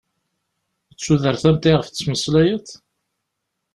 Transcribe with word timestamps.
D 0.93 0.95
tudert 1.01 1.43
am 1.49 1.57
ta 1.61 1.69
iɣef 1.71 1.87
d-ttmeslayeḍ? 1.89 2.67